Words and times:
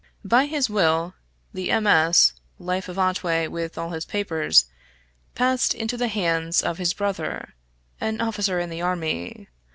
By 0.25 0.47
his 0.47 0.67
will, 0.67 1.13
the 1.53 1.69
MS. 1.79 2.33
life 2.57 2.89
of 2.89 2.97
Otway 2.97 3.45
with 3.45 3.77
all 3.77 3.91
his 3.91 4.03
papers, 4.03 4.65
passed 5.35 5.75
into 5.75 5.95
the 5.95 6.07
hands 6.07 6.63
of 6.63 6.79
his 6.79 6.95
brother, 6.95 7.53
an 7.99 8.19
officer 8.19 8.59
in 8.59 8.71
the 8.71 8.81
army. 8.81 9.47